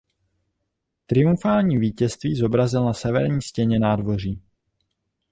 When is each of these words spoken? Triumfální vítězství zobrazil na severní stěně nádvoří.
Triumfální 1.05 1.77
vítězství 1.77 2.35
zobrazil 2.35 2.85
na 2.85 2.93
severní 2.93 3.41
stěně 3.41 3.79
nádvoří. 3.79 4.41